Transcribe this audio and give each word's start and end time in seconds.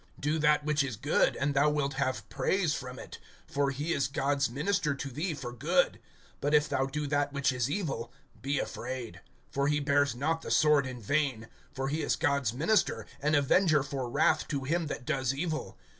Do 0.19 0.39
that 0.39 0.63
which 0.65 0.81
is 0.83 0.95
good, 0.95 1.35
and 1.35 1.53
thou 1.53 1.69
wilt 1.69 1.93
have 1.93 2.27
praise 2.27 2.73
from 2.73 2.97
it; 2.97 3.19
(4)for 3.53 3.71
he 3.71 3.93
is 3.93 4.07
God's 4.07 4.49
minister 4.49 4.95
to 4.95 5.09
thee 5.09 5.35
for 5.35 5.51
good. 5.51 5.99
But 6.39 6.55
if 6.55 6.67
thou 6.67 6.87
do 6.87 7.05
that 7.05 7.31
which 7.33 7.51
is 7.51 7.69
evil, 7.69 8.11
be 8.41 8.57
afraid; 8.57 9.21
for 9.51 9.67
he 9.67 9.79
bears 9.79 10.15
not 10.15 10.41
the 10.41 10.49
sword 10.49 10.87
in 10.87 11.03
vain; 11.03 11.49
for 11.71 11.87
he 11.89 12.01
is 12.01 12.15
God's 12.15 12.51
minister, 12.51 13.05
an 13.21 13.35
avenger 13.35 13.83
for 13.83 14.09
wrath 14.09 14.47
to 14.47 14.63
him 14.63 14.87
that 14.87 15.05
does 15.05 15.35
evil. 15.35 15.77